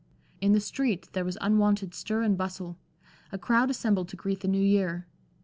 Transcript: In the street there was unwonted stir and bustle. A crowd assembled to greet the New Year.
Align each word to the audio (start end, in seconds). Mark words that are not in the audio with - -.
In 0.41 0.53
the 0.53 0.59
street 0.59 1.09
there 1.13 1.23
was 1.23 1.37
unwonted 1.41 1.93
stir 1.93 2.23
and 2.23 2.35
bustle. 2.35 2.75
A 3.31 3.37
crowd 3.37 3.69
assembled 3.69 4.07
to 4.09 4.15
greet 4.15 4.39
the 4.39 4.47
New 4.47 4.57
Year. 4.63 5.05